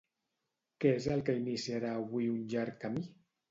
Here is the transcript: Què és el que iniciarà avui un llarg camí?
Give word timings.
Què 0.85 0.93
és 1.01 1.09
el 1.17 1.21
que 1.27 1.35
iniciarà 1.43 1.93
avui 2.01 2.33
un 2.39 2.43
llarg 2.57 2.83
camí? 2.87 3.07